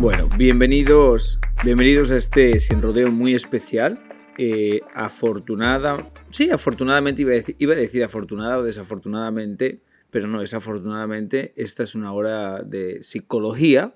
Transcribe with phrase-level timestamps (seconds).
[0.00, 4.02] Bueno, bienvenidos, bienvenidos a este sin rodeo muy especial.
[4.38, 10.40] Eh, afortunada, sí, afortunadamente iba a, decir, iba a decir afortunada o desafortunadamente, pero no,
[10.40, 13.94] desafortunadamente esta es una hora de psicología,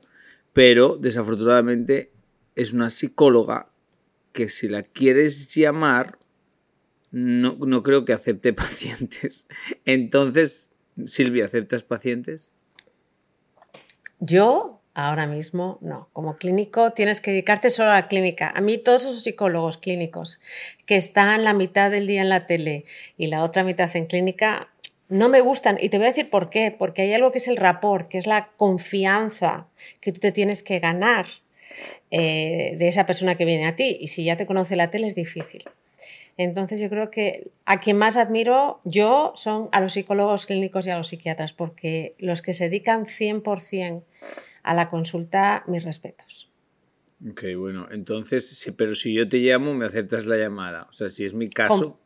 [0.52, 2.12] pero desafortunadamente
[2.54, 3.72] es una psicóloga
[4.32, 6.18] que si la quieres llamar,
[7.12, 9.46] no, no creo que acepte pacientes.
[9.86, 10.70] Entonces,
[11.06, 12.52] Silvia, ¿aceptas pacientes?
[14.20, 16.08] Yo ahora mismo no.
[16.12, 18.52] Como clínico tienes que dedicarte solo a la clínica.
[18.54, 20.40] A mí todos esos psicólogos clínicos
[20.86, 22.84] que están la mitad del día en la tele
[23.18, 24.68] y la otra mitad en clínica
[25.08, 25.76] no me gustan.
[25.80, 26.74] Y te voy a decir por qué.
[26.76, 29.66] Porque hay algo que es el rapport, que es la confianza
[30.00, 31.26] que tú te tienes que ganar
[32.10, 33.98] eh, de esa persona que viene a ti.
[34.00, 35.64] Y si ya te conoce la tele es difícil.
[36.36, 40.90] Entonces yo creo que a quien más admiro yo son a los psicólogos clínicos y
[40.90, 44.02] a los psiquiatras, porque los que se dedican 100%
[44.64, 46.50] a la consulta, mis respetos.
[47.30, 50.88] Ok, bueno, entonces, sí, pero si yo te llamo, me aceptas la llamada.
[50.90, 52.00] O sea, si es mi caso.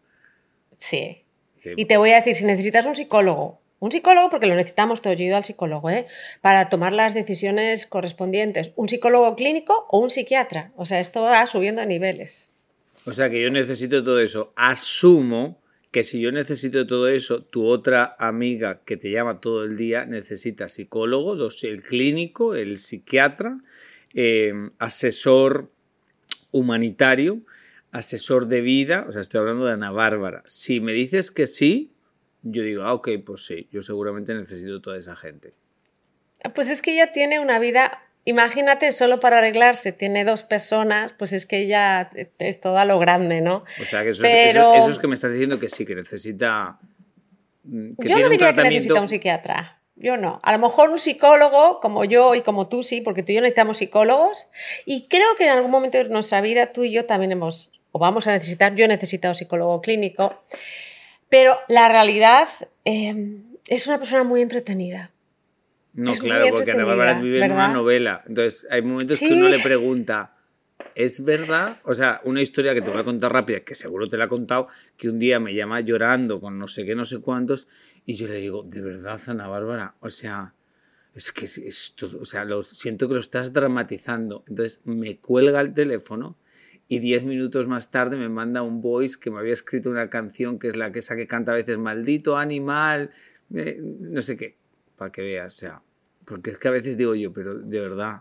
[0.76, 1.24] Sí.
[1.56, 1.72] sí.
[1.76, 5.16] Y te voy a decir, si necesitas un psicólogo, un psicólogo, porque lo necesitamos todos,
[5.16, 6.06] yo he ido al psicólogo, ¿eh?
[6.40, 8.72] para tomar las decisiones correspondientes.
[8.74, 10.72] Un psicólogo clínico o un psiquiatra.
[10.76, 12.52] O sea, esto va subiendo a niveles.
[13.06, 14.52] O sea, que yo necesito todo eso.
[14.56, 15.60] Asumo
[15.98, 20.04] que si yo necesito todo eso, tu otra amiga que te llama todo el día
[20.04, 23.58] necesita psicólogo, el clínico, el psiquiatra,
[24.14, 25.72] eh, asesor
[26.52, 27.40] humanitario,
[27.90, 30.44] asesor de vida, o sea, estoy hablando de Ana Bárbara.
[30.46, 31.90] Si me dices que sí,
[32.42, 35.54] yo digo, ah, ok, pues sí, yo seguramente necesito toda esa gente.
[36.54, 41.32] Pues es que ella tiene una vida Imagínate, solo para arreglarse tiene dos personas, pues
[41.32, 43.64] es que ya es todo a lo grande, ¿no?
[43.80, 46.78] O sea, que eso, es, que me estás diciendo que sí, que necesita...
[47.64, 49.80] Mm, yo no diría que necesita un psiquiatra.
[49.96, 50.40] Yo no.
[50.42, 53.40] A lo mejor un psicólogo, como yo y como tú, sí, porque tú y yo
[53.40, 54.48] necesitamos psicólogos.
[54.84, 57.98] Y creo que en algún momento de nuestra vida tú y yo también hemos, o
[57.98, 60.38] vamos a necesitar, yo he necesitado psicólogo clínico.
[61.30, 62.46] Pero la realidad
[62.84, 65.12] eh, es una persona muy entretenida.
[65.98, 68.22] No, claro, porque Ana Bárbara vive en una novela.
[68.24, 70.36] Entonces, hay momentos que uno le pregunta,
[70.94, 71.78] ¿es verdad?
[71.82, 74.28] O sea, una historia que te voy a contar rápida, que seguro te la he
[74.28, 77.66] contado, que un día me llama llorando con no sé qué, no sé cuántos,
[78.06, 79.96] y yo le digo, ¿de verdad, Ana Bárbara?
[79.98, 80.54] O sea,
[81.16, 84.44] es que es todo, o sea, lo, siento que lo estás dramatizando.
[84.46, 86.38] Entonces, me cuelga el teléfono
[86.86, 90.60] y diez minutos más tarde me manda un voice que me había escrito una canción
[90.60, 93.10] que es la que esa que canta a veces maldito animal,
[93.52, 94.58] eh, no sé qué
[94.98, 95.82] para que veas, o sea,
[96.28, 98.20] porque es que a veces digo yo, pero de verdad,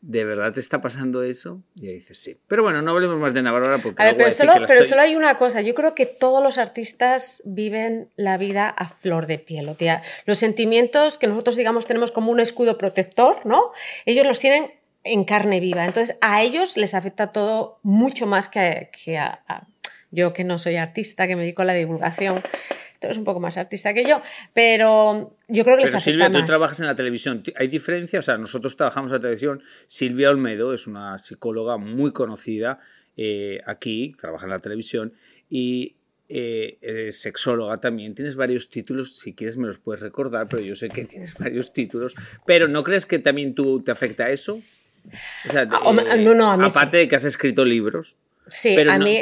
[0.00, 1.62] ¿de verdad te está pasando eso?
[1.76, 2.36] Y ahí dices, sí.
[2.48, 4.02] Pero bueno, no hablemos más de Navarra porque...
[4.02, 7.42] A ver, pero, solo, pero solo hay una cosa, yo creo que todos los artistas
[7.44, 9.68] viven la vida a flor de piel.
[9.68, 13.70] O sea, los sentimientos que nosotros, digamos, tenemos como un escudo protector, ¿no?
[14.04, 14.72] Ellos los tienen
[15.04, 15.84] en carne viva.
[15.84, 19.66] Entonces, a ellos les afecta todo mucho más que, a, a
[20.10, 22.42] yo que no soy artista, que me dedico a la divulgación
[23.10, 24.22] es un poco más artista que yo,
[24.52, 27.42] pero yo creo que les Silvia, tú trabajas en la televisión.
[27.56, 28.18] ¿Hay diferencia?
[28.18, 29.62] O sea, nosotros trabajamos en la televisión.
[29.86, 32.80] Silvia Olmedo es una psicóloga muy conocida
[33.16, 35.12] eh, aquí, trabaja en la televisión
[35.48, 35.96] y
[36.28, 38.14] eh, es sexóloga también.
[38.14, 41.72] Tienes varios títulos, si quieres me los puedes recordar, pero yo sé que tienes varios
[41.72, 42.14] títulos.
[42.46, 44.60] Pero ¿no crees que también tú te afecta eso?
[45.46, 48.16] O sea, ah, no, no, a mí aparte de que has escrito libros.
[48.48, 49.20] Sí, a mí...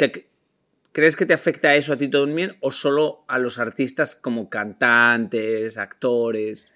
[0.93, 5.79] ¿Crees que te afecta eso a ti también o solo a los artistas como cantantes,
[5.79, 6.75] actores?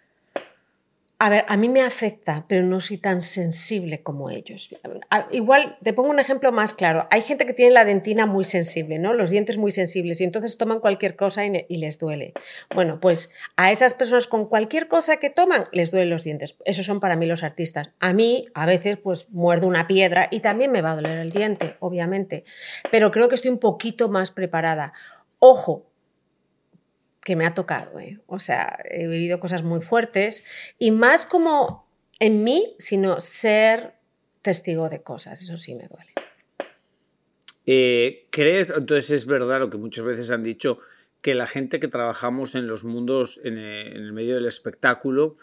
[1.19, 4.75] A ver, a mí me afecta, pero no soy tan sensible como ellos.
[5.31, 7.07] Igual, te pongo un ejemplo más claro.
[7.11, 9.15] Hay gente que tiene la dentina muy sensible, ¿no?
[9.15, 12.35] Los dientes muy sensibles y entonces toman cualquier cosa y, les duele.
[12.75, 16.57] Bueno, pues a esas personas con cualquier cosa que toman les duelen los dientes.
[16.67, 17.89] Esos son para mí los artistas.
[17.99, 21.31] A mí, a veces, pues muerdo una piedra y también me va a doler el
[21.31, 22.45] diente, obviamente.
[22.91, 24.93] Pero creo que estoy un poquito más preparada.
[25.39, 25.87] Ojo,
[27.26, 27.99] que me ha tocado.
[27.99, 28.20] ¿eh?
[28.28, 30.44] O sea, he vivido cosas muy fuertes
[30.78, 31.90] y más como
[32.20, 33.94] en mí, sino ser
[34.43, 35.40] testigo de cosas.
[35.40, 36.12] Eso sí me duele.
[37.67, 40.78] Eh, ¿Crees, entonces es verdad lo que muchas veces han dicho,
[41.20, 45.37] que la gente que trabajamos en los mundos, en eh, el, medio del espectáculo,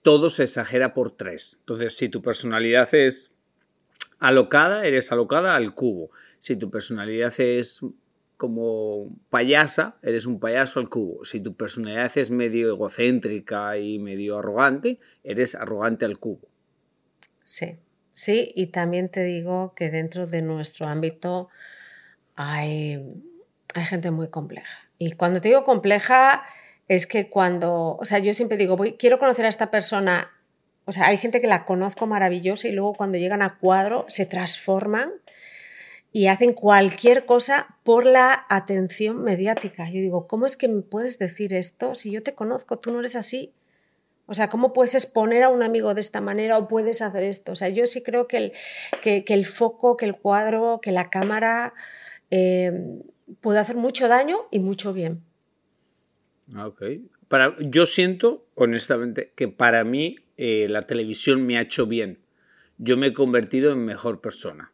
[0.00, 1.58] todo se exagera por tres?
[1.60, 3.32] Entonces, si tu personalidad es
[4.18, 6.10] alocada, eres alocada al cubo.
[6.38, 7.82] Si tu personalidad es
[8.36, 11.24] como payasa, eres un payaso al cubo.
[11.24, 16.48] Si tu personalidad es medio egocéntrica y medio arrogante, eres arrogante al cubo.
[17.44, 17.78] Sí,
[18.12, 21.48] sí, y también te digo que dentro de nuestro ámbito
[22.34, 23.00] hay,
[23.74, 24.90] hay gente muy compleja.
[24.98, 26.44] Y cuando te digo compleja,
[26.88, 30.30] es que cuando, o sea, yo siempre digo, voy, quiero conocer a esta persona,
[30.84, 34.26] o sea, hay gente que la conozco maravillosa y luego cuando llegan a cuadro se
[34.26, 35.12] transforman
[36.16, 39.84] y hacen cualquier cosa por la atención mediática.
[39.90, 43.00] Yo digo, ¿cómo es que me puedes decir esto si yo te conozco, tú no
[43.00, 43.52] eres así?
[44.24, 47.52] O sea, ¿cómo puedes exponer a un amigo de esta manera o puedes hacer esto?
[47.52, 48.54] O sea, yo sí creo que
[49.02, 51.74] el, foco, que el cuadro, que la cámara
[52.30, 52.72] eh,
[53.42, 55.22] puede hacer mucho daño y mucho bien.
[56.54, 56.82] Ah, ok.
[57.28, 62.20] Para, yo siento, honestamente, que para mí eh, la televisión me ha hecho bien.
[62.78, 64.72] Yo me he convertido en mejor persona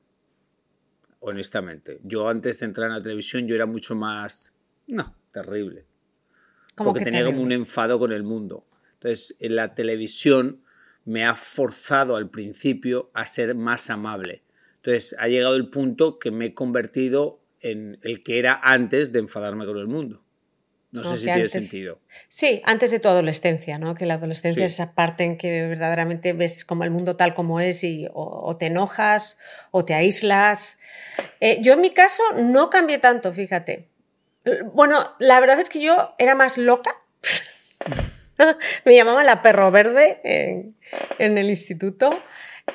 [1.23, 2.01] honestamente.
[2.03, 5.87] Yo antes de entrar en la televisión yo era mucho más, no, terrible.
[6.77, 8.67] porque tenía como un enfado con el mundo.
[8.95, 10.63] Entonces, en la televisión
[11.05, 14.43] me ha forzado al principio a ser más amable.
[14.77, 19.21] Entonces, ha llegado el punto que me he convertido en el que era antes de
[19.21, 20.25] enfadarme con el mundo.
[20.93, 22.01] No sé si tiene sentido.
[22.29, 23.95] Sí, antes de tu adolescencia, ¿no?
[23.95, 27.61] Que la adolescencia es esa parte en que verdaderamente ves como el mundo tal como
[27.61, 29.39] es y o, te enojas
[29.71, 30.79] o te aíslas.
[31.41, 33.89] Eh, yo en mi caso no cambié tanto, fíjate.
[34.75, 36.95] Bueno, la verdad es que yo era más loca.
[38.85, 42.11] Me llamaban la perro verde en, el instituto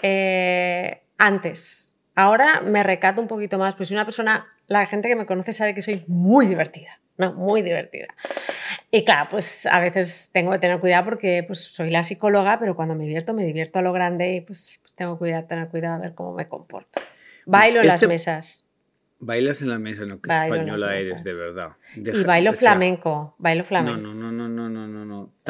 [0.01, 1.95] eh, antes.
[2.15, 5.53] Ahora me recato un poquito más, pues soy una persona, la gente que me conoce
[5.53, 8.07] sabe que soy muy divertida no, muy divertida.
[8.91, 12.75] Y claro, pues a veces tengo que tener cuidado porque pues, soy la psicóloga, pero
[12.75, 15.95] cuando me divierto, me divierto a lo grande y pues, pues tengo que tener cuidado
[15.95, 17.01] a ver cómo me comporto.
[17.45, 18.63] Bailo en las mesas.
[19.19, 21.71] Bailas en la mesa, no, que española eres, de verdad.
[21.95, 23.99] y bailo flamenco, bailo flamenco.
[23.99, 24.36] No, no, no,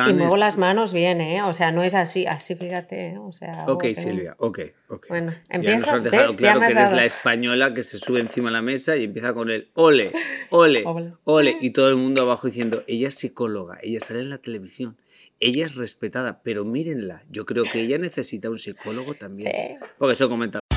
[0.07, 1.41] y muevo las manos bien, ¿eh?
[1.44, 3.17] O sea, no es así, así fíjate, ¿eh?
[3.17, 3.65] o sea...
[3.67, 4.59] Ok, Silvia, ok,
[4.89, 5.07] ok.
[5.09, 8.49] Bueno, empieza, ya nos has dejado claro que eres la española que se sube encima
[8.49, 10.11] de la mesa y empieza con el ole,
[10.49, 14.29] ole, ole, ole, y todo el mundo abajo diciendo, ella es psicóloga, ella sale en
[14.29, 14.97] la televisión,
[15.39, 19.51] ella es respetada, pero mírenla, yo creo que ella necesita un psicólogo también.
[19.51, 19.85] Sí.
[19.97, 20.59] Porque eso comenta.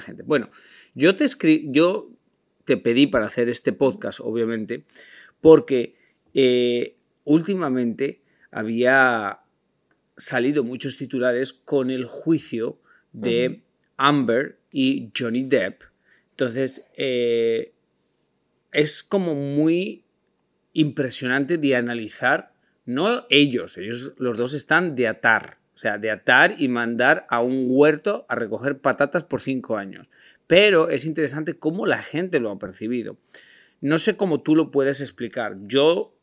[0.00, 0.22] gente.
[0.22, 0.50] Bueno,
[0.94, 1.26] yo te,
[1.70, 2.10] yo
[2.64, 4.84] te pedí para hacer este podcast, obviamente,
[5.40, 5.96] porque
[6.32, 9.40] eh, últimamente había
[10.16, 12.80] salido muchos titulares con el juicio
[13.12, 13.62] de
[13.96, 15.82] Amber y Johnny Depp.
[16.30, 17.74] Entonces, eh,
[18.72, 20.04] es como muy
[20.72, 26.54] impresionante de analizar, no ellos, ellos los dos están de atar, o sea, de atar
[26.58, 30.08] y mandar a un huerto a recoger patatas por cinco años.
[30.46, 33.16] Pero es interesante cómo la gente lo ha percibido.
[33.80, 35.56] No sé cómo tú lo puedes explicar.
[35.66, 36.14] Yo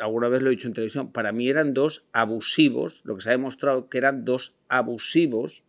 [0.00, 3.30] alguna vez lo he dicho en televisión, para mí eran dos abusivos, lo que se
[3.30, 5.64] ha demostrado que eran dos abusivos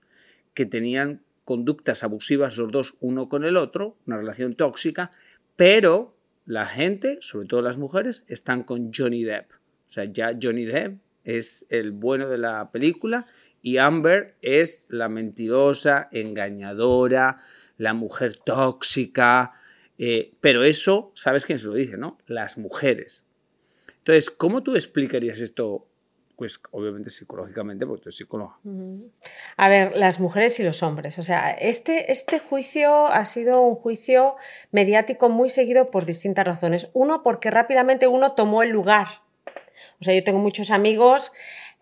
[0.53, 5.11] que tenían conductas abusivas los dos uno con el otro, una relación tóxica,
[5.55, 9.51] pero la gente, sobre todo las mujeres, están con Johnny Depp.
[9.51, 13.27] O sea, ya Johnny Depp es el bueno de la película
[13.61, 17.37] y Amber es la mentirosa, engañadora,
[17.77, 19.53] la mujer tóxica.
[19.97, 22.17] Eh, pero eso, ¿sabes quién se lo dice, no?
[22.25, 23.23] Las mujeres.
[23.97, 25.87] Entonces, ¿cómo tú explicarías esto?
[26.37, 28.57] Pues obviamente psicológicamente, porque tú eres psicóloga.
[29.57, 31.19] A ver, las mujeres y los hombres.
[31.19, 34.31] O sea, este, este juicio ha sido un juicio
[34.71, 36.87] mediático muy seguido por distintas razones.
[36.93, 39.07] Uno, porque rápidamente uno tomó el lugar.
[39.99, 41.31] O sea, yo tengo muchos amigos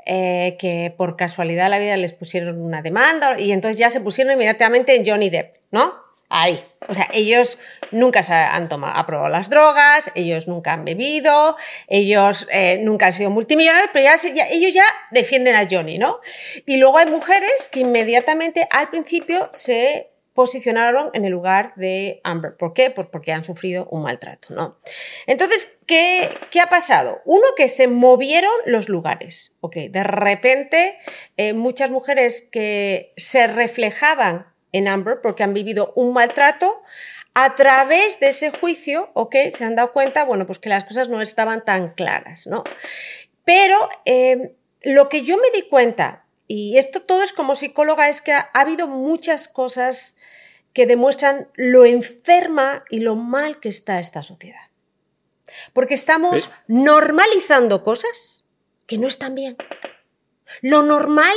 [0.05, 3.99] eh, que por casualidad de la vida les pusieron una demanda y entonces ya se
[3.99, 5.95] pusieron inmediatamente en Johnny Depp, ¿no?
[6.29, 6.63] Ahí.
[6.87, 7.57] O sea, ellos
[7.91, 13.13] nunca se han tomado, probado las drogas, ellos nunca han bebido, ellos eh, nunca han
[13.13, 14.09] sido multimillonarios, pero
[14.49, 16.19] ellos ya defienden a Johnny, ¿no?
[16.65, 22.55] Y luego hay mujeres que inmediatamente al principio se posicionaron en el lugar de Amber.
[22.57, 22.91] ¿Por qué?
[22.91, 24.77] Pues porque han sufrido un maltrato, ¿no?
[25.25, 27.23] Entonces, ¿qué, ¿qué ha pasado?
[27.25, 29.77] Uno, que se movieron los lugares, ¿ok?
[29.89, 30.95] De repente,
[31.37, 36.83] eh, muchas mujeres que se reflejaban en Amber porque han vivido un maltrato,
[37.33, 39.35] a través de ese juicio, ¿ok?
[39.49, 42.63] Se han dado cuenta, bueno, pues que las cosas no estaban tan claras, ¿no?
[43.43, 43.75] Pero
[44.05, 44.53] eh,
[44.83, 48.49] lo que yo me di cuenta y esto todo es como psicóloga, es que ha,
[48.53, 50.15] habido muchas cosas
[50.73, 54.69] que demuestran lo enferma y lo mal que está esta sociedad.
[55.73, 58.45] Porque estamos normalizando cosas
[58.85, 59.57] que no están bien.
[60.61, 61.35] Lo normal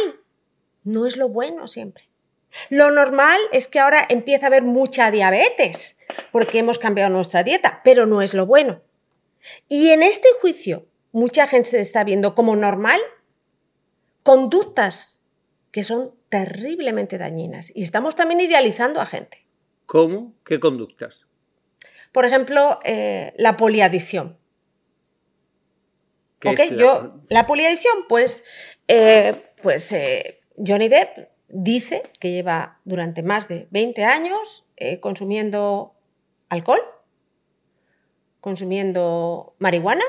[0.84, 2.08] no es lo bueno siempre.
[2.68, 5.98] Lo normal es que ahora empieza a haber mucha diabetes
[6.32, 8.82] porque hemos cambiado nuestra dieta, pero no es lo bueno.
[9.68, 13.00] Y en este juicio, mucha gente se está viendo como normal
[14.22, 15.20] conductas
[15.70, 19.46] que son terriblemente dañinas y estamos también idealizando a gente.
[19.86, 20.34] ¿Cómo?
[20.44, 21.26] ¿Qué conductas?
[22.12, 24.38] Por ejemplo, eh, la poliadicción.
[26.38, 26.64] ¿Qué la...
[26.76, 28.44] Yo, la poliadicción, pues,
[28.88, 34.66] eh, pues eh, Johnny Depp dice que lleva durante más de 20 años
[35.00, 35.94] consumiendo
[36.48, 36.80] alcohol,
[38.40, 40.04] consumiendo marihuana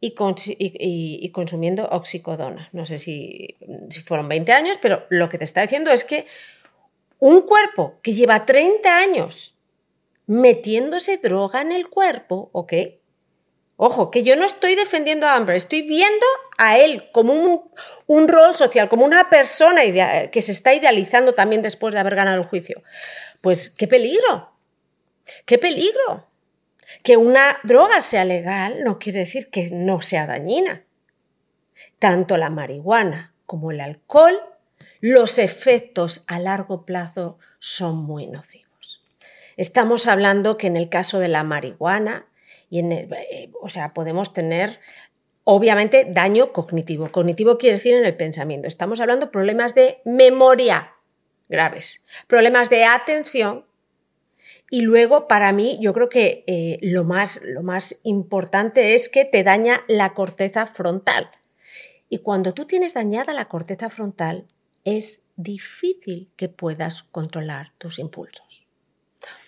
[0.00, 2.68] y, consumiendo oxicodona.
[2.72, 3.56] No sé si,
[3.90, 6.24] si fueron 20 años, pero lo que te está diciendo es que
[7.18, 9.54] un cuerpo que lleva 30 años
[10.26, 12.72] metiéndose droga en el cuerpo, ¿ok?
[13.76, 16.26] Ojo, que yo no estoy defendiendo a Amber, estoy viendo
[16.58, 17.62] a él como un,
[18.06, 19.82] un rol social, como una persona
[20.30, 22.82] que se está idealizando también después de haber ganado el juicio.
[23.40, 24.52] Pues qué peligro,
[25.46, 26.27] qué peligro.
[27.02, 30.84] Que una droga sea legal no quiere decir que no sea dañina.
[31.98, 34.38] Tanto la marihuana como el alcohol,
[35.00, 39.02] los efectos a largo plazo son muy nocivos.
[39.56, 42.26] Estamos hablando que en el caso de la marihuana,
[42.70, 44.80] y en eh, o sea, podemos tener
[45.44, 47.10] obviamente daño cognitivo.
[47.10, 48.68] Cognitivo quiere decir en el pensamiento.
[48.68, 50.92] Estamos hablando problemas de memoria
[51.48, 53.66] graves, problemas de atención
[54.70, 59.24] y luego, para mí, yo creo que eh, lo, más, lo más importante es que
[59.24, 61.30] te daña la corteza frontal.
[62.10, 64.46] Y cuando tú tienes dañada la corteza frontal,
[64.84, 68.66] es difícil que puedas controlar tus impulsos.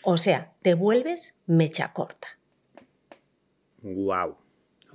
[0.02, 2.38] O sea, te vuelves mecha corta.
[3.82, 4.36] Wow.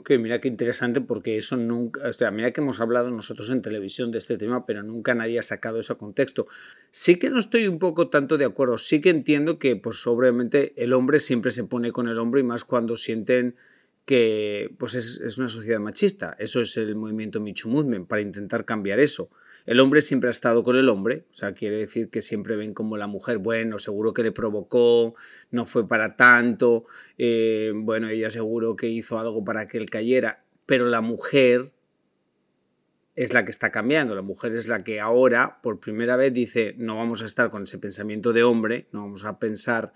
[0.05, 3.63] Ok, mira qué interesante porque eso nunca, o sea, mira que hemos hablado nosotros en
[3.63, 6.45] televisión de este tema, pero nunca nadie ha sacado eso a contexto.
[6.91, 10.73] Sí que no estoy un poco tanto de acuerdo, sí que entiendo que pues obviamente
[10.77, 13.55] el hombre siempre se pone con el hombre y más cuando sienten
[14.05, 16.35] que pues es, es una sociedad machista.
[16.37, 19.31] Eso es el movimiento Michu Movement, para intentar cambiar eso.
[19.65, 22.75] El hombre siempre ha estado con el hombre, o sea, quiere decir que siempre ven
[22.75, 25.15] como la mujer, bueno, seguro que le provocó,
[25.49, 26.85] no fue para tanto,
[27.17, 31.71] eh, bueno, ella seguro que hizo algo para que él cayera, pero la mujer
[33.15, 36.75] es la que está cambiando, la mujer es la que ahora por primera vez dice,
[36.77, 39.93] no vamos a estar con ese pensamiento de hombre, no vamos a pensar,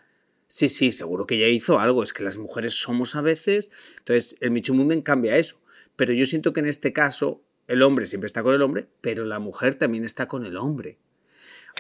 [0.48, 4.36] sí, sí, seguro que ella hizo algo, es que las mujeres somos a veces, entonces
[4.40, 5.62] el Michumunden cambia eso,
[5.96, 9.24] pero yo siento que en este caso el hombre siempre está con el hombre, pero
[9.26, 10.98] la mujer también está con el hombre.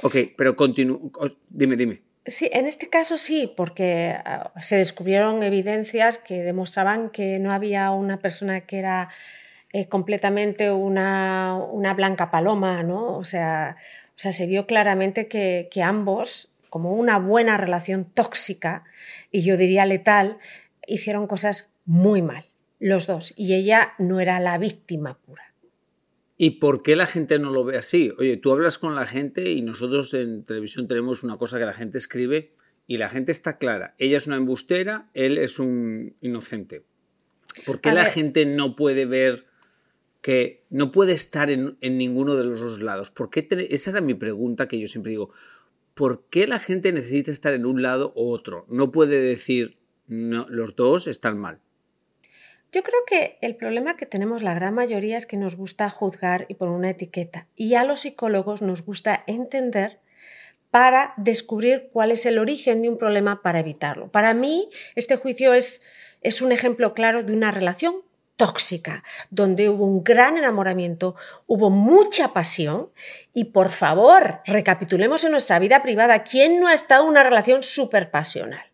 [0.03, 1.11] Ok, pero continúo.
[1.49, 2.03] Dime, dime.
[2.25, 7.91] Sí, en este caso sí, porque ah, se descubrieron evidencias que demostraban que no había
[7.91, 9.09] una persona que era
[9.73, 11.57] eh, completamente una,
[11.95, 13.17] blanca paloma, ¿no?
[13.17, 13.77] O sea,
[14.09, 18.83] o sea se vio claramente que, que ambos, como una buena relación tóxica,
[19.31, 20.37] y yo diría letal,
[20.85, 22.45] hicieron cosas muy mal
[22.79, 23.33] los dos.
[23.35, 25.48] Y ella no era la víctima pura.
[26.41, 28.13] ¿Y por qué la gente no lo ve así?
[28.17, 31.73] Oye, tú hablas con la gente y nosotros en televisión tenemos una cosa que la
[31.73, 32.53] gente escribe
[32.87, 33.93] y la gente está clara.
[33.97, 36.85] Ella es una embustera, él es un inocente.
[37.65, 39.47] ¿Por qué la gente no puede ver
[40.21, 43.11] que no puede estar en, ninguno de los dos lados?
[43.11, 45.31] ¿Por qué Esa era mi pregunta que yo siempre digo.
[45.93, 48.65] ¿Por qué la gente necesita estar en un lado u otro?
[48.69, 49.77] No puede decir
[50.07, 51.59] no, los dos están mal.
[52.71, 56.45] Yo creo que el problema que tenemos la gran mayoría es que nos gusta juzgar
[56.49, 57.47] y poner una etiqueta.
[57.55, 59.99] Y a los psicólogos nos gusta entender
[60.69, 64.11] para descubrir cuál es el origen de un problema para evitarlo.
[64.11, 65.81] Para mí, este juicio es,
[66.21, 68.03] es un ejemplo claro de una relación
[68.35, 71.15] tóxica, donde hubo un gran enamoramiento,
[71.47, 72.91] hubo mucha pasión
[73.33, 77.63] y por favor, recapitulemos en nuestra vida privada, ¿quién no ha estado en una relación
[77.63, 78.68] súper pasional?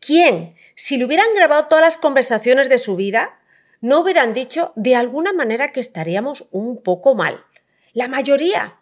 [0.00, 3.38] ¿Quién, si le hubieran grabado todas las conversaciones de su vida,
[3.80, 7.44] no hubieran dicho de alguna manera que estaríamos un poco mal?
[7.92, 8.80] La mayoría.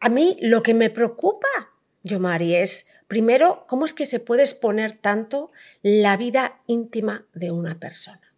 [0.00, 1.48] A mí lo que me preocupa,
[2.02, 5.50] Yomari, es, primero, cómo es que se puede exponer tanto
[5.82, 8.28] la vida íntima de una persona.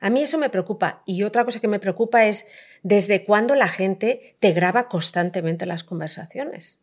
[0.00, 1.02] A mí eso me preocupa.
[1.06, 2.46] Y otra cosa que me preocupa es
[2.82, 6.80] desde cuándo la gente te graba constantemente las conversaciones.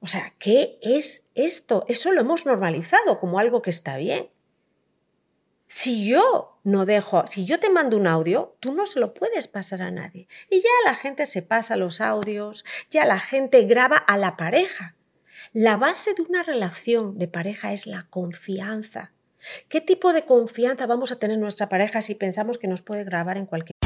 [0.00, 1.84] O sea, ¿qué es esto?
[1.88, 4.30] Eso lo hemos normalizado como algo que está bien.
[5.66, 9.48] Si yo no dejo, si yo te mando un audio, tú no se lo puedes
[9.48, 10.28] pasar a nadie.
[10.48, 14.94] Y ya la gente se pasa los audios, ya la gente graba a la pareja.
[15.52, 19.12] La base de una relación de pareja es la confianza.
[19.68, 23.04] ¿Qué tipo de confianza vamos a tener en nuestra pareja si pensamos que nos puede
[23.04, 23.85] grabar en cualquier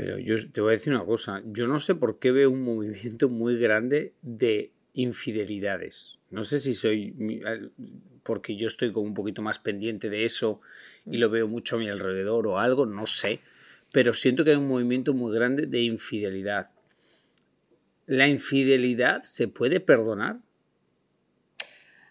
[0.00, 2.62] Pero yo te voy a decir una cosa, yo no sé por qué veo un
[2.64, 6.16] movimiento muy grande de infidelidades.
[6.30, 7.14] No sé si soy
[8.22, 10.62] porque yo estoy como un poquito más pendiente de eso
[11.04, 13.40] y lo veo mucho a mi alrededor o algo, no sé,
[13.92, 16.70] pero siento que hay un movimiento muy grande de infidelidad.
[18.06, 20.38] ¿La infidelidad se puede perdonar?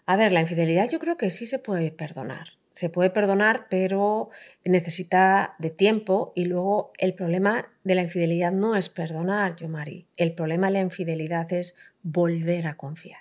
[0.06, 4.30] A ver, la infidelidad yo creo que sí se puede perdonar se puede perdonar, pero
[4.64, 10.06] necesita de tiempo y luego el problema de la infidelidad no es perdonar, yo Mari.
[10.16, 13.20] El problema de la infidelidad es volver a confiar.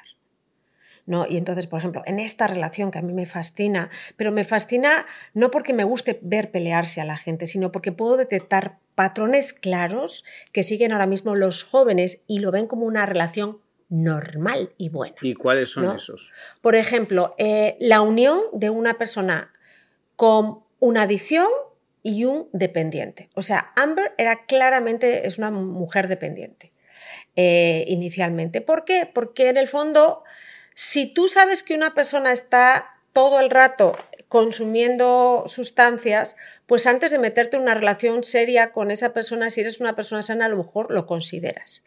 [1.06, 1.28] ¿No?
[1.28, 5.06] Y entonces, por ejemplo, en esta relación que a mí me fascina, pero me fascina
[5.34, 10.24] no porque me guste ver pelearse a la gente, sino porque puedo detectar patrones claros
[10.54, 15.17] que siguen ahora mismo los jóvenes y lo ven como una relación normal y buena.
[15.21, 16.32] ¿Y cuáles son esos?
[16.62, 19.52] Por ejemplo, eh, la unión de una persona
[20.15, 21.47] con una adicción
[22.04, 23.30] y un dependiente.
[23.36, 26.71] O sea, Amber era claramente, es una mujer dependiente
[27.36, 28.62] eh, inicialmente.
[28.62, 29.10] ¿Por qué?
[29.12, 30.23] Porque en el fondo,
[30.73, 33.97] si tú sabes que una persona está todo el rato
[34.28, 36.36] consumiendo sustancias,
[36.69, 40.21] pues antes de meterte en una relación seria con esa persona, si eres una persona
[40.21, 41.84] sana, a lo mejor lo consideras.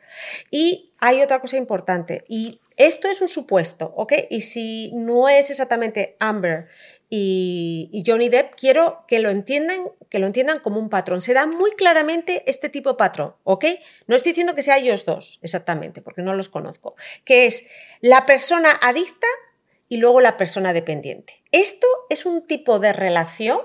[0.51, 4.13] Y hay otra cosa importante, y esto es un supuesto, ¿ok?
[4.29, 6.67] Y si no es exactamente Amber
[7.09, 11.23] y, Johnny Depp, quiero que lo entiendan, que lo entiendan como un patrón.
[11.23, 13.67] Se da muy claramente este tipo de patrón, ¿ok?
[14.09, 16.97] No estoy diciendo que sea ellos dos, exactamente, porque no los conozco.
[17.25, 17.67] Que es
[18.01, 19.29] la persona adicta
[19.89, 21.45] y luego la persona dependiente.
[21.53, 23.61] Esto es un tipo de relación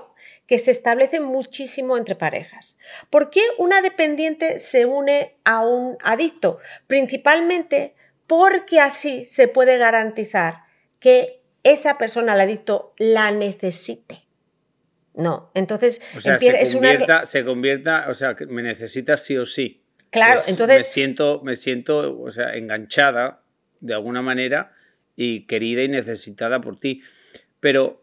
[0.48, 2.78] que se establece muchísimo entre parejas.
[3.10, 6.58] ¿Por qué una dependiente se une a un adicto?
[6.86, 7.94] Principalmente
[8.26, 10.62] porque así se puede garantizar
[11.00, 14.22] que esa persona, el adicto, la necesite.
[15.14, 19.82] No, entonces o sea, se, convierta, se convierta, o sea, me necesita sí o sí.
[20.10, 23.42] Claro, entonces me siento, me siento, o sea, enganchada
[23.80, 24.74] de alguna manera
[25.14, 27.02] y querida y necesitada por ti.
[27.60, 28.02] Pero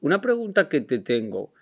[0.00, 1.53] una pregunta que te tengo,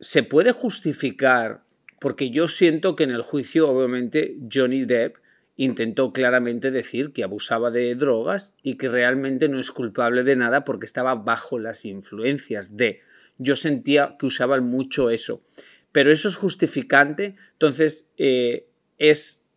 [0.00, 1.64] ¿se puede justificar?
[2.00, 5.16] Porque yo siento que en el juicio, obviamente, Johnny Depp
[5.56, 10.64] intentó claramente decir que abusaba de drogas y que realmente no es culpable de nada
[10.64, 13.00] porque estaba bajo las influencias de.
[13.38, 15.42] Yo sentía que usaban mucho eso.
[15.90, 19.48] Pero eso es justificante, entonces eh, es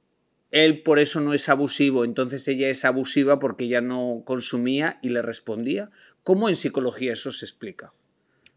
[0.49, 5.09] él por eso no es abusivo, entonces ella es abusiva porque ya no consumía y
[5.09, 5.91] le respondía.
[6.23, 7.93] ¿Cómo en psicología eso se explica?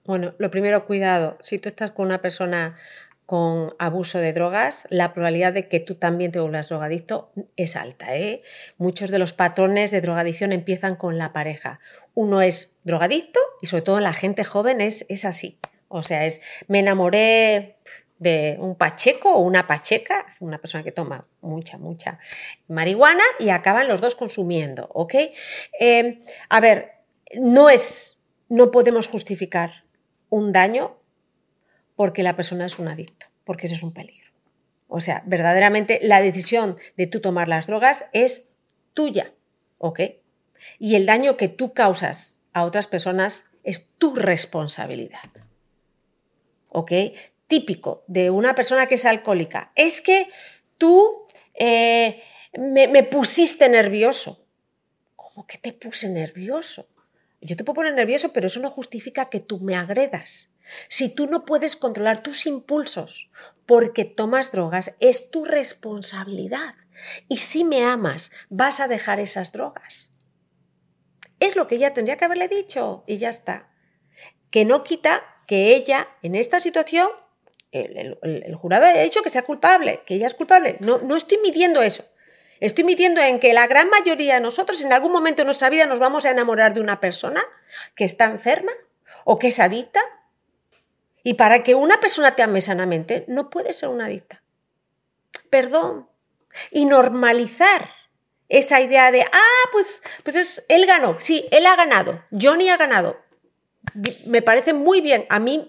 [0.05, 1.39] Bueno, lo primero, cuidado.
[1.41, 2.77] Si tú estás con una persona
[3.25, 8.15] con abuso de drogas, la probabilidad de que tú también te vuelvas drogadicto es alta.
[8.15, 8.43] ¿eh?
[8.77, 11.81] Muchos de los patrones de drogadicción empiezan con la pareja.
[12.13, 15.59] Uno es drogadicto y sobre todo la gente joven es, es así.
[15.89, 17.79] O sea, es me enamoré
[18.19, 22.19] de un pacheco o una pacheca, una persona que toma mucha, mucha
[22.69, 25.15] marihuana y acaban los dos consumiendo, ¿ok?
[25.81, 26.19] Eh,
[26.51, 26.93] a ver,
[27.41, 29.84] no es, no podemos justificar
[30.35, 30.97] un daño
[31.95, 34.29] porque la persona es un adicto, porque eso es un peligro.
[34.89, 38.53] O sea, verdaderamente la decisión de tú tomar las drogas es
[38.95, 39.33] tuya,
[39.79, 40.01] ¿ok?
[40.81, 45.31] Y el daño que tú causas a otras personas es tu responsabilidad.
[46.69, 46.91] ¿Ok?
[47.47, 49.71] Típico de una persona que es alcohólica.
[49.77, 50.27] Es que
[50.79, 52.21] tú eh,
[52.59, 54.45] me, me pusiste nervioso.
[55.15, 56.89] ¿Cómo que te puse nervioso?
[57.45, 60.55] Yo te puedo poner nervioso, pero eso no justifica que tú me agredas.
[60.89, 63.31] Si tú no puedes controlar tus impulsos
[63.67, 66.75] porque tomas drogas, es tu responsabilidad.
[67.29, 70.15] Y si me amas, vas a dejar esas drogas.
[71.39, 73.69] Es lo que ella tendría que haberle dicho y ya está.
[74.51, 77.09] Que no quita que ella, en esta situación,
[77.73, 80.79] el, jurado ha dicho que sea culpable, que ella es culpable.
[80.81, 82.07] No, no estoy midiendo eso.
[82.65, 85.85] Estoy midiendo en que la gran mayoría de nosotros en algún momento de nuestra vida
[85.85, 87.45] nos vamos a enamorar de una persona
[87.95, 88.73] que está enferma
[89.25, 90.01] o que es adicta
[91.23, 94.43] y para que una persona te ame sanamente, no puede ser una adicta.
[95.51, 96.09] Perdón.
[96.71, 97.91] Y normalizar
[98.49, 101.19] esa idea de, ah, pues, pues es, él ganó.
[101.21, 102.25] Sí, él ha ganado.
[102.31, 103.21] Johnny ha ganado.
[104.25, 105.27] Me parece muy bien.
[105.29, 105.69] A mí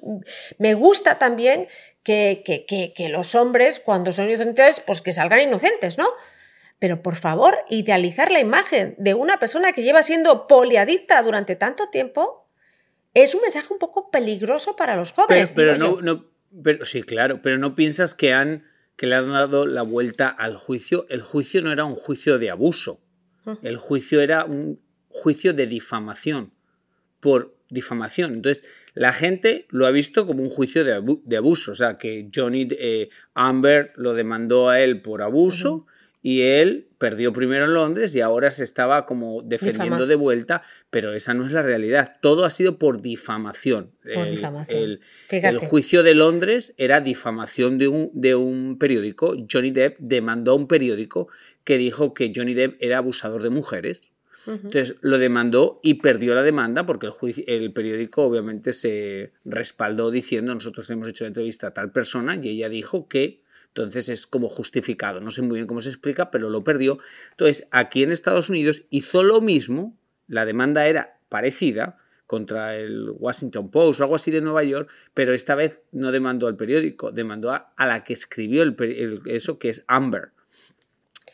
[0.59, 1.67] me gusta también
[2.03, 6.07] que, que, que, que los hombres, cuando son inocentes, pues que salgan inocentes, ¿no?
[6.79, 11.89] Pero por favor, idealizar la imagen de una persona que lleva siendo poliadicta durante tanto
[11.89, 12.49] tiempo,
[13.13, 15.51] es un mensaje un poco peligroso para los jóvenes.
[15.51, 16.25] Pero, no, no,
[16.63, 20.57] pero sí, claro, pero no piensas que han que le han dado la vuelta al
[20.57, 21.05] juicio.
[21.09, 23.01] El juicio no era un juicio de abuso.
[23.61, 26.53] El juicio era un juicio de difamación
[27.19, 28.33] por difamación.
[28.33, 31.73] Entonces, la gente lo ha visto como un juicio de, abuso.
[31.73, 35.85] O sea, que Johnny eh, Amber lo demandó a él por abuso
[36.25, 41.13] y él perdió primero en Londres y ahora se estaba como defendiendo de vuelta, pero
[41.13, 42.17] esa no es la realidad.
[42.19, 43.91] Todo ha sido por difamación.
[44.01, 44.99] Por el, difamación.
[45.29, 49.35] El, juicio de Londres era difamación de un, de un periódico.
[49.47, 51.27] Johnny Depp demandó a un periódico
[51.63, 54.09] que dijo que Johnny Depp era abusador de mujeres.
[54.47, 60.55] Entonces lo demandó y perdió la demanda porque el, el, periódico obviamente se respaldó diciendo
[60.55, 63.44] nosotros hemos hecho la entrevista a tal persona y ella dijo que
[63.75, 65.19] entonces es como justificado.
[65.19, 66.97] No sé muy bien cómo se explica, pero lo perdió.
[67.31, 69.97] Entonces, aquí en Estados Unidos hizo lo mismo.
[70.27, 75.33] La demanda era parecida contra el Washington Post o algo así de Nueva York, pero
[75.33, 79.83] esta vez no demandó al periódico, demandó a, la que escribió el, eso, que es
[79.87, 80.31] Amber.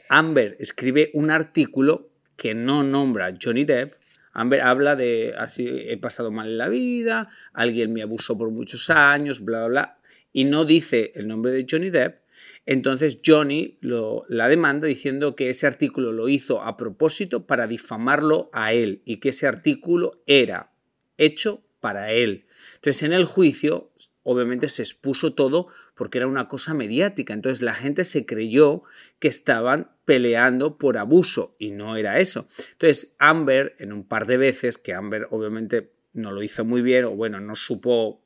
[0.09, 3.93] Amber escribe un artículo que no nombra a Johnny Depp.
[4.33, 8.89] Amber habla de así he pasado mal en la vida, alguien me abusó por muchos
[8.89, 9.97] años, bla, bla, bla,
[10.33, 12.20] y no dice el nombre de Johnny Depp,
[12.65, 18.49] entonces Johnny lo, la demanda diciendo que ese artículo lo hizo a propósito para difamarlo
[18.53, 20.71] a él y que ese artículo era
[21.17, 22.45] hecho para él.
[22.75, 23.91] Entonces en el juicio
[24.23, 27.33] obviamente se expuso todo porque era una cosa mediática.
[27.33, 28.83] Entonces la gente se creyó
[29.19, 32.47] que estaban peleando por abuso y no era eso.
[32.73, 37.05] Entonces Amber en un par de veces, que Amber obviamente no lo hizo muy bien
[37.05, 38.20] o bueno, no supo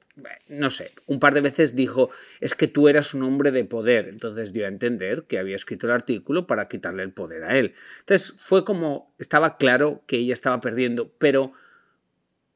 [0.48, 4.08] no sé, un par de veces dijo, es que tú eras un hombre de poder.
[4.08, 7.74] Entonces dio a entender que había escrito el artículo para quitarle el poder a él.
[8.00, 11.54] Entonces fue como, estaba claro que ella estaba perdiendo, pero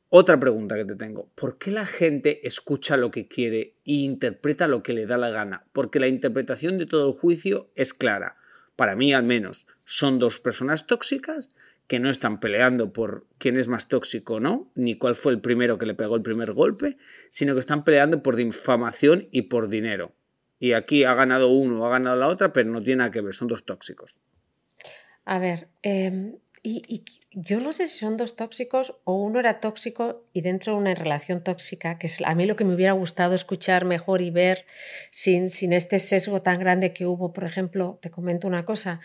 [0.10, 4.68] otra pregunta que te tengo, ¿por qué la gente escucha lo que quiere e interpreta
[4.68, 5.66] lo que le da la gana?
[5.74, 8.38] Porque la interpretación de todo el juicio es clara.
[8.76, 11.54] Para mí al menos, son dos personas tóxicas
[11.90, 15.42] que no están peleando por quién es más tóxico o no, ni cuál fue el
[15.42, 16.98] primero que le pegó el primer golpe,
[17.30, 20.14] sino que están peleando por difamación y por dinero.
[20.60, 23.34] Y aquí ha ganado uno ha ganado la otra, pero no tiene nada que ver,
[23.34, 24.22] son dos tóxicos.
[25.26, 30.26] A ver, em, y, yo no sé si son dos tóxicos o uno era tóxico
[30.34, 33.36] y dentro de una relación tóxica, que es a mí lo que me hubiera gustado
[33.36, 34.66] escuchar mejor y ver
[35.12, 37.32] sin, sin este sesgo tan grande que hubo.
[37.32, 39.00] Por ejemplo, te comento una cosa,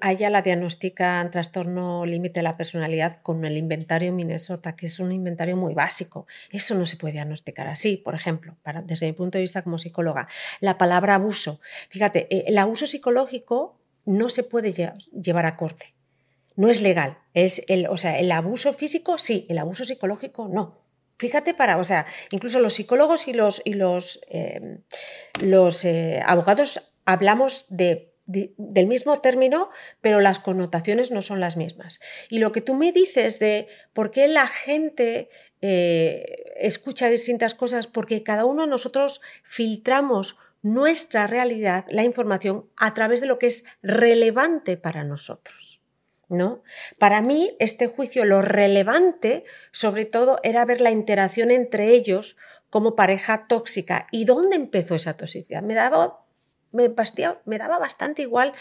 [0.00, 4.98] a ella la diagnostican trastorno límite de la personalidad con el inventario Minnesota, que es
[4.98, 6.26] un inventario muy básico.
[6.50, 9.78] Eso no se puede diagnosticar así, por ejemplo, para, desde mi punto de vista como
[9.78, 10.26] psicóloga.
[10.60, 11.60] La palabra abuso.
[11.88, 14.72] Fíjate, eh, el abuso psicológico no se puede
[15.12, 15.94] llevar a corte
[16.56, 17.18] no es legal.
[17.34, 20.80] Es el, o sea, el abuso físico sí, el abuso psicológico no.
[21.18, 24.82] Fíjate para, o sea, incluso los psicólogos y los, y los, em,
[25.42, 32.00] los eh, abogados hablamos de, del mismo término, pero las connotaciones no son las mismas.
[32.30, 35.28] Y lo que tú me dices de por qué la gente
[35.60, 42.94] eh, escucha distintas cosas, porque cada uno de nosotros filtramos nuestra realidad, la información, a
[42.94, 45.69] través de lo que es relevante para nosotros.
[46.30, 46.62] ¿No?
[46.98, 52.36] Para mí, este juicio, lo relevante, sobre todo, era ver la interacción entre ellos
[52.70, 54.06] como pareja tóxica.
[54.12, 55.62] ¿Y dónde empezó esa toxicidad?
[55.62, 56.20] Me daba,
[56.70, 58.52] me, daba bastante igual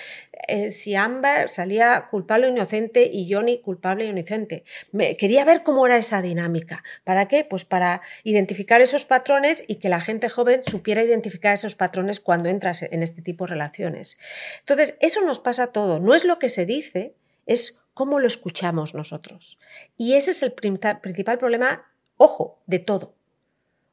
[0.47, 4.63] eh, si Amber salía culpable o inocente y Johnny culpable o inocente.
[4.91, 6.83] Me, quería ver cómo era esa dinámica.
[7.03, 7.45] ¿Para qué?
[7.45, 12.49] Pues para identificar esos patrones y que la gente joven supiera identificar esos patrones cuando
[12.49, 14.17] entras en este tipo de relaciones.
[14.61, 15.99] Entonces, eso nos pasa a todo.
[15.99, 17.13] No es lo que se dice,
[17.49, 19.59] es cómo lo escuchamos nosotros.
[19.97, 23.15] Y ese es el principal problema, ojo, de todo.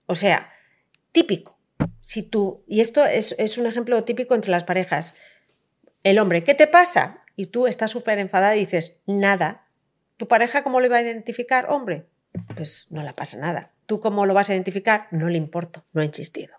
[0.05, 0.53] O sea,
[1.11, 1.59] típico.
[2.03, 5.15] Si tú, y esto es, es un ejemplo típico entre las parejas.
[6.03, 7.25] El hombre, ¿qué te pasa?
[7.35, 9.67] Y tú estás súper enfadada y dices, nada.
[10.19, 11.71] ¿Tu pareja cómo lo iba a identificar?
[11.71, 12.07] Hombre,
[12.55, 13.73] pues no le pasa nada.
[13.87, 15.09] ¿Tú cómo lo vas a identificar?
[15.11, 16.56] No le importo, no ha insistido.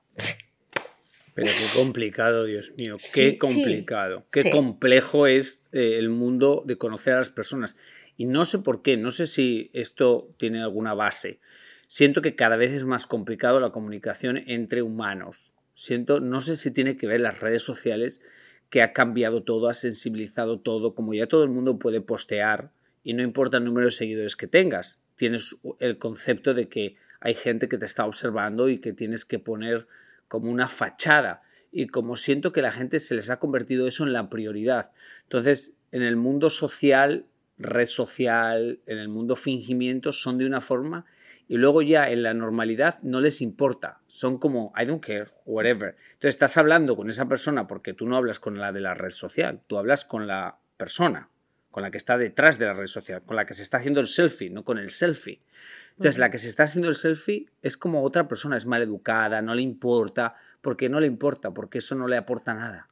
[1.38, 7.14] Pero qué complicado, Dios mío, qué complicado, qué complejo es eh, el mundo de conocer
[7.14, 7.78] a las personas.
[8.18, 11.40] Y no sé por qué, no sé si esto tiene alguna base.
[11.86, 15.54] Siento que cada vez es más complicado la comunicación entre humanos.
[15.76, 18.24] Siento, no sé si tiene que ver las redes sociales,
[18.72, 22.72] que ha cambiado todo, ha sensibilizado todo, como ya todo el mundo puede postear
[23.04, 27.36] y no importa el número de seguidores que tengas, tienes el concepto de que hay
[27.36, 29.86] gente que te está observando y que tienes que poner
[30.28, 34.14] como una fachada y como siento que la gente se les ha convertido eso en
[34.14, 34.92] la prioridad.
[35.24, 37.26] Entonces, en el mundo social,
[37.58, 41.06] red social, en el mundo fingimiento, son de una forma
[41.48, 44.02] y luego ya en la normalidad no les importa.
[44.08, 45.96] Son como, I don't care, whatever.
[46.14, 49.12] Entonces estás hablando con esa persona porque tú no hablas con la de la red
[49.12, 51.30] social, tú hablas con la persona,
[51.78, 54.00] con la que está detrás de la red social, con la que se está haciendo
[54.00, 55.44] el selfie, no con el selfie.
[55.92, 59.44] Entonces, la que se está haciendo el selfie es como otra persona, es mal educada,
[59.44, 62.90] no le importa, porque no le importa, porque eso no le aporta nada.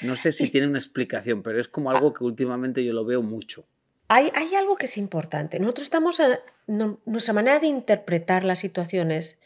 [0.00, 3.20] No sé si tiene una explicación, pero es como algo que últimamente yo lo veo
[3.20, 3.66] mucho.
[4.08, 5.60] Hay, hay algo que es importante.
[5.60, 9.38] Nosotros estamos, a, nuestra manera de interpretar las situaciones,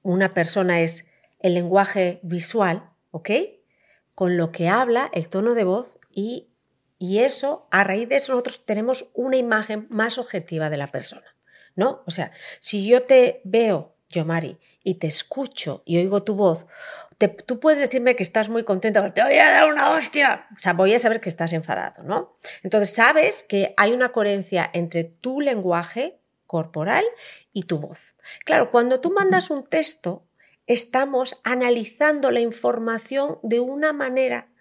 [0.00, 1.08] una persona es
[1.40, 3.32] el lenguaje visual, ¿ok?
[4.14, 6.51] Con lo que habla, el tono de voz y,
[7.02, 11.26] y eso, a raíz de eso nosotros tenemos una imagen más objetiva de la persona.
[11.74, 12.04] ¿no?
[12.06, 16.66] O sea, si yo te veo, yo Mari, y te escucho y oigo tu voz,
[17.46, 20.46] tú puedes decirme que estás muy contenta, pero te voy a dar una hostia.
[20.54, 22.36] O sea, voy a saber que estás enfadado, ¿no?
[22.62, 27.04] Entonces, sabes que hay una coherencia entre tu lenguaje corporal
[27.52, 28.14] y tu voz.
[28.44, 30.24] Claro, cuando tú mandas un texto,
[30.66, 34.51] estamos analizando la información de una manera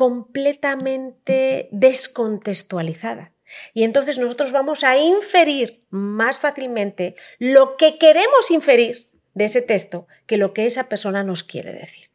[0.00, 3.34] completamente descontextualizada.
[3.74, 10.06] Y entonces nosotros vamos a inferir más fácilmente lo que queremos inferir de ese texto
[10.24, 12.08] que lo que esa persona nos quiere decir.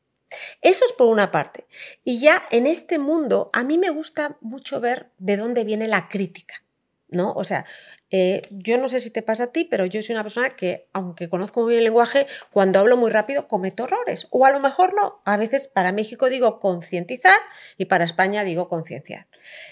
[0.64, 1.68] Eso es por una parte.
[2.04, 6.10] Y ya en este mundo a mí me gusta mucho ver de dónde viene la
[6.10, 6.64] crítica.
[7.08, 7.34] ¿no?
[7.34, 7.66] O sea,
[8.18, 10.88] eh, yo no sé si te pasa a ti, pero yo soy una persona que,
[10.94, 14.28] aunque conozco muy bien el lenguaje, cuando hablo muy rápido cometo errores.
[14.30, 15.20] O a lo mejor no.
[15.26, 17.38] A veces para México digo concientizar
[17.78, 19.28] y para España digo concienciar.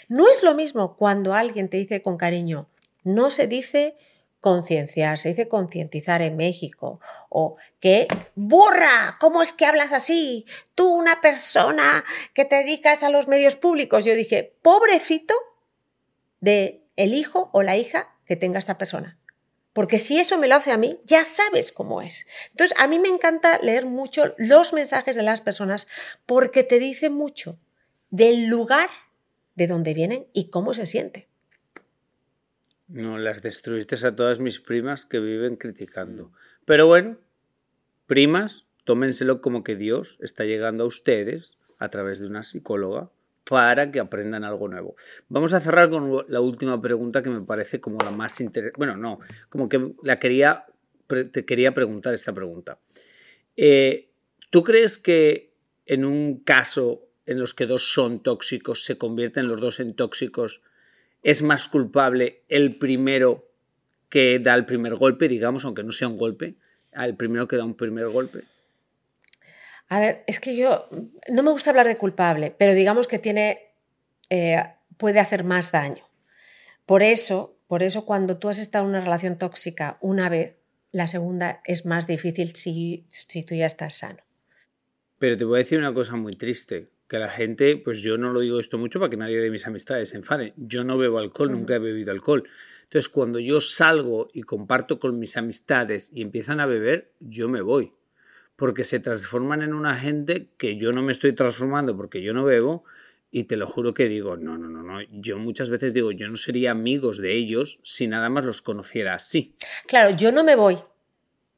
[0.09, 2.67] No es lo mismo cuando alguien te dice con cariño,
[3.05, 3.95] no se dice
[4.41, 6.99] concienciar, se dice concientizar en México.
[7.29, 10.45] O que, burra, ¿cómo es que hablas así?
[10.75, 12.03] Tú, una persona
[12.33, 14.03] que te dedicas a los medios públicos.
[14.03, 15.33] Yo dije, pobrecito
[16.41, 19.17] de el hijo o la hija que tenga esta persona.
[19.73, 22.27] Porque si eso me lo hace a mí, ya sabes cómo es.
[22.51, 25.87] Entonces, a mí me encanta leer mucho los mensajes de las personas
[26.25, 27.57] porque te dice mucho
[28.11, 28.89] del lugar
[29.55, 31.27] de donde vienen y cómo se siente.
[32.87, 36.31] No, las destruiste a todas mis primas que viven criticando.
[36.65, 37.17] Pero bueno,
[38.05, 43.09] primas, tómenselo como que Dios está llegando a ustedes a través de una psicóloga
[43.49, 44.95] para que aprendan algo nuevo.
[45.27, 48.77] Vamos a cerrar con la última pregunta que me parece como la más interesante.
[48.77, 50.65] Bueno, no, como que la quería,
[51.07, 52.79] te quería preguntar esta pregunta.
[53.57, 54.09] Eh,
[54.49, 55.53] ¿Tú crees que
[55.85, 60.61] en un caso en los que dos son tóxicos, se convierten los dos en tóxicos,
[61.21, 63.49] es más culpable el primero
[64.09, 66.55] que da el primer golpe, digamos, aunque no sea un golpe,
[66.91, 68.43] al primero que da un primer golpe?
[69.93, 70.87] A ver, es que yo
[71.31, 73.75] no me gusta hablar de culpable, pero digamos que tiene,
[74.31, 74.57] eh,
[74.97, 76.03] puede hacer más daño.
[76.87, 80.57] Por eso, por eso cuando tú has estado en una relación tóxica una vez,
[80.91, 84.17] la segunda es más difícil si, si tú ya estás sano.
[85.19, 88.33] Pero te voy a decir una cosa muy triste, que la gente, pues yo no
[88.33, 90.55] lo digo esto mucho para que nadie de mis amistades se enfade.
[90.57, 92.49] Yo no bebo alcohol, nunca he bebido alcohol.
[92.85, 97.61] Entonces, cuando yo salgo y comparto con mis amistades y empiezan a beber, yo me
[97.61, 97.93] voy
[98.55, 102.45] porque se transforman en una gente que yo no me estoy transformando porque yo no
[102.45, 102.83] bebo
[103.31, 106.27] y te lo juro que digo, no, no, no, no, yo muchas veces digo, yo
[106.27, 109.55] no sería amigos de ellos si nada más los conociera así.
[109.87, 110.77] Claro, yo no me voy.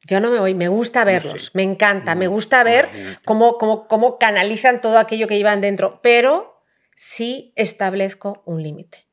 [0.06, 2.88] Yo no me voy, me gusta verlos, me encanta, me gusta ver
[3.24, 6.62] cómo, cómo, cómo canalizan todo aquello que llevan dentro, pero
[6.94, 9.04] sí establezco un límite.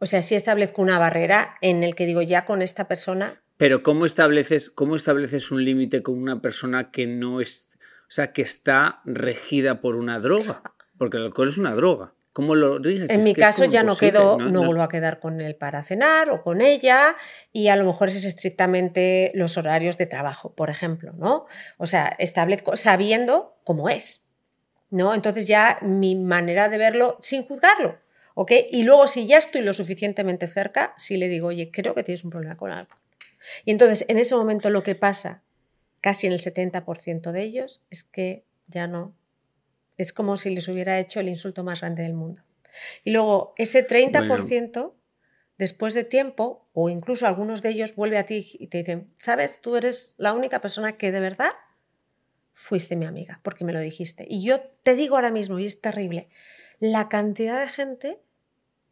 [0.00, 3.82] O sea, sí establezco una barrera en el que digo, ya con esta persona pero
[3.82, 8.40] ¿cómo estableces, cómo estableces un límite con una persona que no es, o sea, que
[8.40, 10.62] está regida por una droga?
[10.96, 12.14] Porque el alcohol es una droga.
[12.32, 13.10] ¿Cómo lo riges?
[13.10, 16.42] En mi caso ya no quedo, no, vuelvo a quedar con él para cenar o
[16.42, 17.14] con ella
[17.52, 21.44] y a lo mejor es estrictamente los horarios de trabajo, por ejemplo, ¿no?
[21.76, 24.26] O sea, establezco sabiendo cómo es,
[24.88, 25.14] ¿no?
[25.14, 27.98] Entonces ya mi manera de verlo sin juzgarlo,
[28.32, 28.52] ¿ok?
[28.70, 32.24] Y luego si ya estoy lo suficientemente cerca, sí le digo, oye, creo que tienes
[32.24, 32.99] un problema con algo.
[33.64, 35.42] Y entonces, en ese momento lo que pasa,
[36.00, 39.14] casi en el 70% de ellos, es que ya no.
[39.96, 42.42] Es como si les hubiera hecho el insulto más grande del mundo.
[43.04, 44.94] Y luego, ese 30%,
[45.58, 49.60] después de tiempo, o incluso algunos de ellos, vuelve a ti y te dicen, sabes,
[49.60, 51.52] tú eres la única persona que de verdad
[52.54, 54.26] fuiste mi amiga, porque me lo dijiste.
[54.28, 56.28] Y yo te digo ahora mismo, y es terrible,
[56.78, 58.22] la cantidad de gente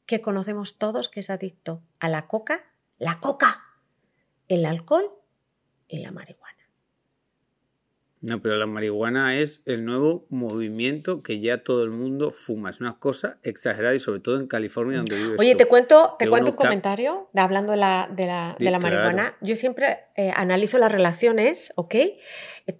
[0.06, 2.64] que conocemos todos que es adicto a la coca,
[2.96, 3.67] la coca,
[4.48, 5.10] el alcohol
[5.86, 6.48] y la marihuana.
[8.20, 12.70] No, pero la marihuana es el nuevo movimiento que ya todo el mundo fuma.
[12.70, 15.36] Es una cosa exagerada y sobre todo en California donde vives.
[15.38, 19.36] Oye, te cuento, te cuento un comentario de, hablando de la, de la, marihuana.
[19.40, 21.94] Yo siempre eh, analizo las relaciones, ¿ok?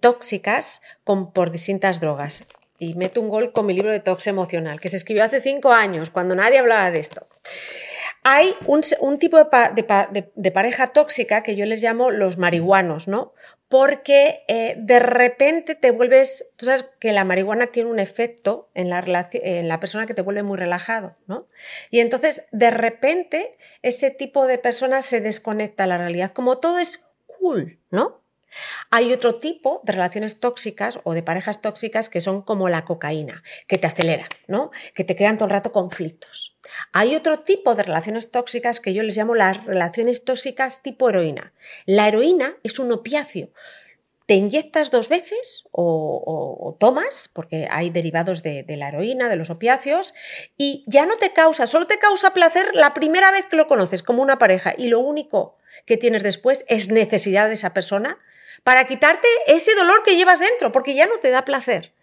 [0.01, 2.45] tóxicas con, por distintas drogas.
[2.77, 5.71] Y meto un gol con mi libro de Tox Emocional, que se escribió hace cinco
[5.71, 7.25] años, cuando nadie hablaba de esto.
[8.23, 8.81] Hay un,
[9.17, 13.33] tipo de, pareja tóxica que yo les llamo los marihuanos, ¿no?
[13.69, 18.89] Porque eh, de repente te vuelves, tú sabes que la marihuana tiene un efecto en
[18.89, 21.47] la, en la persona que te vuelve muy relajado, ¿no?
[21.91, 26.79] Y entonces de repente ese tipo de persona se desconecta a la realidad, como todo
[26.79, 28.18] es cool, ¿no?
[28.89, 33.43] Hay otro tipo de relaciones tóxicas o de parejas tóxicas que son como la cocaína,
[33.67, 34.71] que te acelera, ¿no?
[34.93, 36.57] Que te crean todo el rato conflictos.
[36.91, 41.53] Hay otro tipo de relaciones tóxicas que yo les llamo las relaciones tóxicas tipo heroína.
[41.85, 43.49] La heroína es un opiáceo.
[44.25, 50.13] Te inyectas dos veces o, tomas, porque hay derivados de, la heroína, de los opiáceos,
[50.55, 54.03] y ya no te causa, solo te causa placer la primera vez que lo conoces
[54.03, 55.57] como una pareja, y lo único
[55.87, 58.19] que tienes después es necesidad de esa persona
[58.63, 61.93] para quitarte ese dolor que llevas dentro, porque ya no te da placer.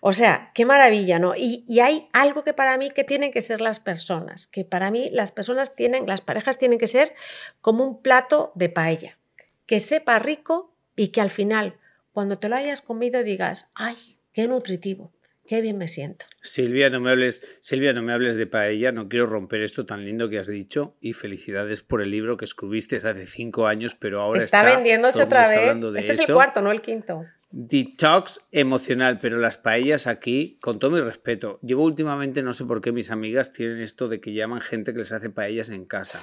[0.00, 1.34] O sea, qué maravilla, ¿no?
[1.36, 5.10] Y, hay algo que para mí que tienen que ser las personas, que para mí
[5.12, 7.14] las personas tienen, las parejas tienen que ser
[7.60, 9.18] como un plato de paella,
[9.66, 11.78] que sepa rico y que al final,
[12.12, 13.96] cuando te lo hayas comido, digas, ay,
[14.32, 15.12] qué nutritivo,
[15.48, 16.26] Qué bien me siento.
[16.42, 20.04] Silvia, no me hables, Silvia, no me hables de paella, no quiero romper esto tan
[20.04, 24.20] lindo que has dicho y felicidades por el libro que escribiste hace cinco años, pero
[24.20, 25.74] ahora está, está vendiéndose otra vez.
[25.96, 27.24] Este es el cuarto, no el quinto.
[27.50, 32.82] Detox emocional, pero las paellas aquí, con todo mi respeto, llevo últimamente, no sé por
[32.82, 36.20] qué mis amigas tienen esto de que llaman gente que les hace paellas en casa.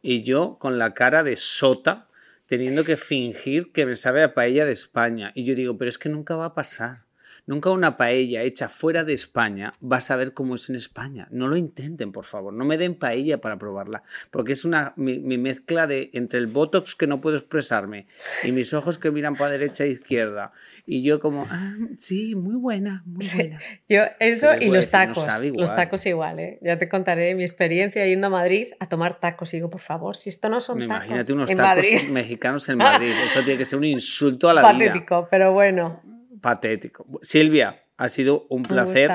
[0.00, 2.08] Y yo con la cara de sota,
[2.46, 5.30] teniendo que fingir que me sabe a paella de España.
[5.34, 7.11] Y yo digo, pero es que nunca va a pasar.
[7.44, 11.26] Nunca una paella hecha fuera de España vas a ver cómo es en España.
[11.32, 12.52] No lo intenten, por favor.
[12.52, 14.04] No me den paella para probarla.
[14.30, 18.06] Porque es una mi, mezcla de entre el botox que no puedo expresarme
[18.44, 20.52] y mis ojos que miran para derecha e izquierda.
[20.86, 23.58] Y yo como, ah, sí, muy buena, muy buena.
[23.88, 25.26] yo eso y los tacos.
[25.56, 26.60] los tacos igual, ¿eh?
[26.62, 29.52] Ya te contaré mi experiencia yendo a Madrid a tomar tacos.
[29.52, 33.12] Y digo, por favor, si esto no son tacos Imagínate unos tacos mexicanos en Madrid.
[33.26, 34.92] Eso tiene que ser un insulto a la vida.
[34.92, 36.11] Patético, pero bueno
[36.42, 37.06] patético.
[37.22, 39.10] Silvia, ha sido un placer.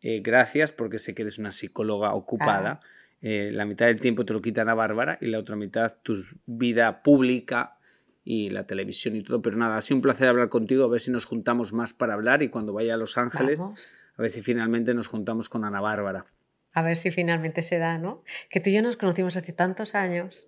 [0.00, 2.80] eh, gracias porque sé que eres una psicóloga ocupada.
[3.20, 6.16] Eh, la mitad del tiempo te lo quitan a Bárbara y la otra mitad tu
[6.46, 7.76] vida pública
[8.24, 9.42] y la televisión y todo.
[9.42, 12.14] Pero nada, ha sido un placer hablar contigo, a ver si nos juntamos más para
[12.14, 15.80] hablar y cuando vaya a Los Ángeles, a ver si finalmente nos juntamos con Ana
[15.80, 16.26] Bárbara.
[16.72, 18.24] A ver si finalmente se da, ¿no?
[18.48, 20.46] Que tú y yo nos conocimos hace tantos años.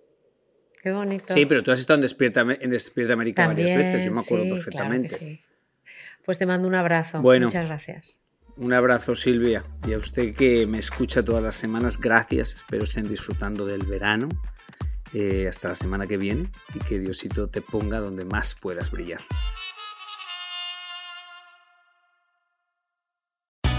[0.81, 1.33] Qué bonito.
[1.33, 4.55] Sí, pero tú has estado en Despierta, en Despierta América varias veces, yo me acuerdo
[4.55, 5.39] perfectamente.
[6.25, 7.21] Pues te mando un abrazo.
[7.21, 8.17] Muchas gracias.
[8.57, 13.07] Un abrazo Silvia y a usted que me escucha todas las semanas, gracias, espero estén
[13.07, 14.29] disfrutando del verano.
[15.13, 19.21] Eh, hasta la semana que viene y que Diosito te ponga donde más puedas brillar.